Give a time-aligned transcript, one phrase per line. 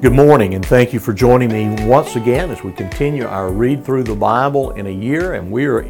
[0.00, 3.84] Good morning, and thank you for joining me once again as we continue our read
[3.84, 5.34] through the Bible in a year.
[5.34, 5.80] And we are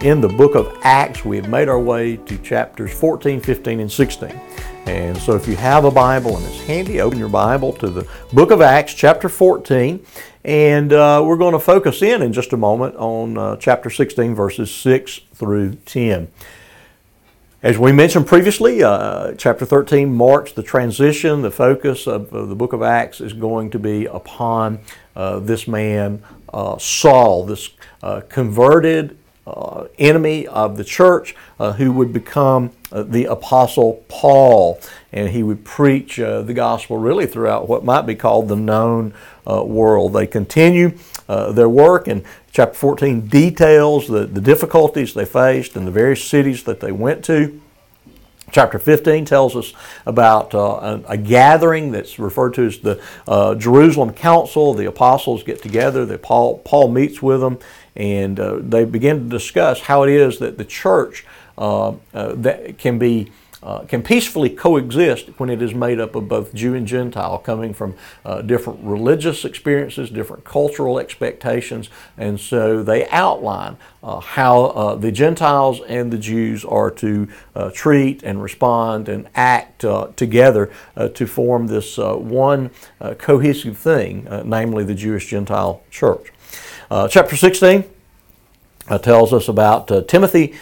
[0.00, 1.24] in the book of Acts.
[1.24, 4.38] We have made our way to chapters 14, 15, and 16.
[4.84, 8.06] And so, if you have a Bible and it's handy, open your Bible to the
[8.34, 10.04] book of Acts, chapter 14.
[10.44, 14.34] And uh, we're going to focus in in just a moment on uh, chapter 16,
[14.34, 16.28] verses 6 through 10.
[17.64, 21.40] As we mentioned previously, uh, chapter 13 marks the transition.
[21.40, 24.80] The focus of, of, the book of Acts is going to be upon
[25.16, 26.22] uh, this man,
[26.52, 27.70] uh, Saul, this
[28.02, 29.16] uh, converted
[29.46, 34.80] uh, enemy of the church uh, who would become the Apostle Paul.
[35.12, 40.12] And he would preach the gospel really throughout what might be called the known world.
[40.12, 40.96] They continue
[41.28, 46.62] their work, and chapter 14 details the, the difficulties they faced in the various cities
[46.64, 47.60] that they went to.
[48.50, 49.72] Chapter 15 tells us
[50.06, 54.74] about uh, a, a, gathering that's referred to as the uh, Jerusalem Council.
[54.74, 57.58] The apostles get together, the Paul, Paul meets with them,
[57.96, 61.24] and uh, they begin to discuss how it is that the church
[61.56, 63.32] uh, uh, that can be
[63.64, 67.72] uh, can peacefully coexist when it is made up of both Jew and Gentile, coming
[67.72, 67.94] from
[68.24, 71.88] uh, different religious experiences, different cultural expectations,
[72.18, 77.70] and so they outline uh, how uh, the Gentiles and the Jews are to uh,
[77.70, 80.70] treat and respond and act uh, together
[81.14, 82.70] to form this one
[83.18, 86.32] cohesive thing, namely the Jewish Gentile church.
[87.08, 87.84] chapter 16
[89.02, 90.54] tells us about Timothy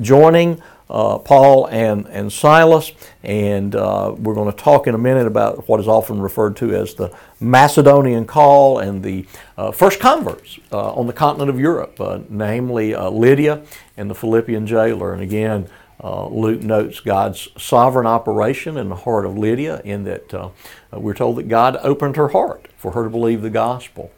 [0.00, 5.26] joining uh, Paul and, and Silas, and uh, we're going to talk in a minute
[5.26, 10.58] about what is often referred to as the Macedonian call and the uh, first converts
[10.72, 13.62] uh, on the continent of Europe, uh, namely uh, Lydia
[13.96, 15.12] and the Philippian jailer.
[15.12, 15.68] And again,
[16.02, 20.52] Luke notes God's sovereign operation in the heart of Lydia, in that
[20.92, 24.12] we're told that God opened her heart for her to believe the gospel.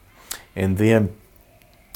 [0.57, 1.15] And then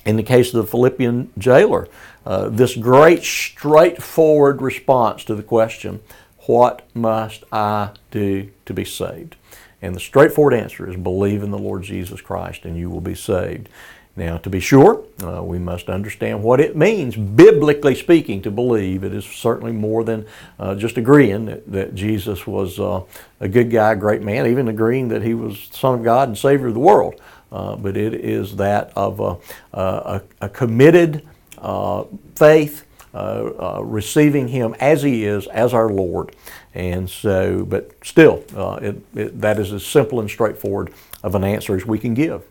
[0.04, 1.88] in the case of the Philippian jailer,
[2.24, 6.00] uh, this great straightforward response to the question,
[6.46, 9.36] What must I do to be saved?
[9.82, 13.14] And the straightforward answer is believe in the Lord Jesus Christ and you will be
[13.14, 13.68] saved.
[14.16, 19.04] Now, to be sure, uh, we must understand what it means, biblically speaking, to believe.
[19.04, 20.26] It is certainly more than
[20.58, 23.02] uh, just agreeing that, that Jesus was uh,
[23.38, 26.36] a good guy, a great man, even agreeing that he was Son of God and
[26.36, 27.20] Savior of the world.
[27.52, 29.36] Uh, but it is that of a,
[29.76, 31.26] a, a committed
[31.58, 32.04] uh,
[32.36, 36.34] faith, uh, uh, receiving Him as He is, as our Lord.
[36.74, 38.44] And so, but still,
[38.80, 42.42] it, it, that is as simple and straightforward of an answer as we can give.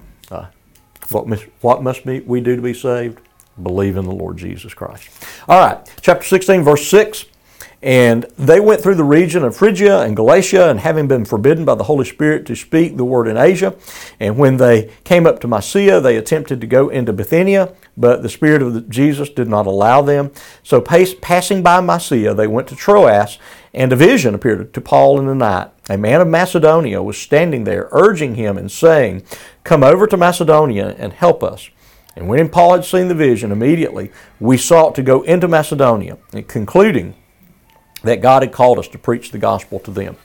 [1.10, 3.20] what, must, what must we do to be saved?
[3.62, 5.10] Believe in the Lord Jesus Christ.
[5.48, 7.26] All right, chapter 16, verse 6.
[7.82, 11.76] And they went through the region of Phrygia and Galatia, and having been forbidden by
[11.76, 13.74] the Holy Spirit to speak the word in Asia,
[14.20, 18.28] and when they came up to Mysia, they attempted to go into Bithynia, but the
[18.28, 20.32] Spirit of Jesus did not allow them.
[20.62, 23.38] So, passing by Mysia, they went to Troas,
[23.74, 25.70] and a vision appeared to Paul in the night.
[25.90, 29.24] A man of Macedonia was standing there, urging him and saying,
[29.64, 31.70] Come over to Macedonia and help us.
[32.16, 37.16] And when Paul had seen the vision, immediately we sought to go into Macedonia, concluding
[38.04, 40.18] that God had called us to preach the gospel to them.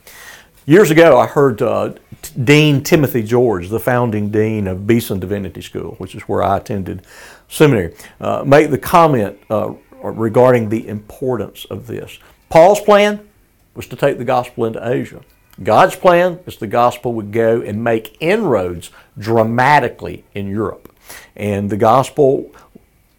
[0.66, 1.94] Years ago, I heard uh,
[2.42, 7.06] Dean Timothy George, the founding dean of Beeson Divinity School, which is where I attended
[7.48, 12.18] seminary, uh, make the comment uh, regarding the importance of this.
[12.48, 13.28] Paul's plan
[13.74, 15.20] was to take the gospel into Asia.
[15.62, 20.92] God's plan is the gospel would go and make inroads dramatically in Europe.
[21.36, 22.50] And the gospel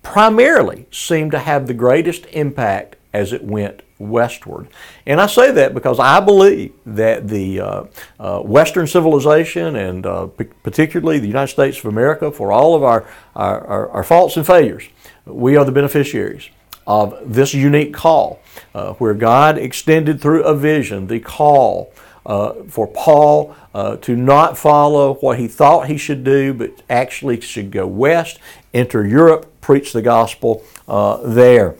[0.01, 4.67] primarily seemed to have the greatest impact as it went westward.
[5.05, 7.83] And I say that because I believe that the uh,
[8.19, 12.83] uh, Western civilization and uh, p- particularly the United States of America, for all of
[12.83, 14.87] our, our, our, our, faults and failures,
[15.25, 16.49] we are the beneficiaries
[16.85, 18.41] of this unique call
[18.73, 21.91] uh, where God extended through a vision the call.
[22.27, 27.39] Uh, for Paul uh, to not follow what he thought he should do, but actually
[27.39, 28.39] should go west,
[28.73, 31.75] enter Europe, preach the gospel there.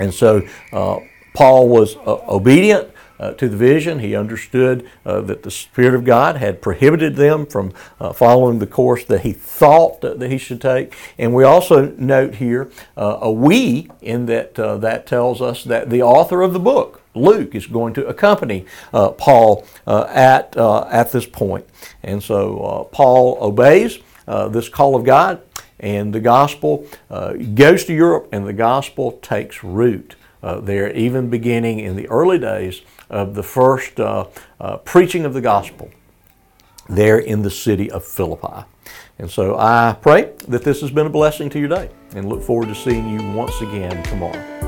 [0.00, 0.42] And so
[1.34, 3.98] Paul was uh, obedient uh, to the vision.
[3.98, 8.66] He understood uh, that the Spirit of God had prohibited them from uh, following the
[8.68, 10.94] course that he thought that, that, he should take.
[11.18, 15.90] And we also note here uh, a we in that uh, that tells us that
[15.90, 21.26] the author of the book, Luke, is going to accompany uh, Paul at at this
[21.26, 21.66] point.
[22.02, 25.40] And so Paul obeys this call of God,
[25.80, 26.86] and the gospel
[27.54, 32.38] goes to Europe, and the gospel takes root uh, there, even beginning in the early
[32.38, 34.26] days of the first uh,
[34.60, 35.90] uh, preaching of the gospel
[36.88, 38.66] there in the city of Philippi.
[39.18, 42.42] And so I pray that this has been a blessing to your day and look
[42.42, 44.63] forward to seeing you once again tomorrow.